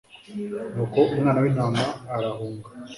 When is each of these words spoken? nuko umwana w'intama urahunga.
nuko 0.73 0.99
umwana 1.13 1.39
w'intama 1.43 1.83
urahunga. 2.17 2.67